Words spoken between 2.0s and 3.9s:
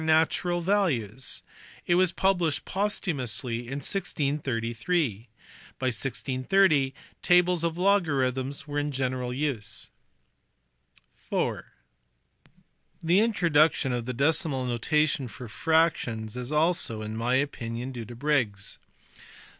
published posthumously in